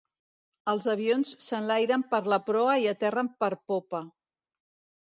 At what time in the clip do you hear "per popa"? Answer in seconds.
3.45-4.07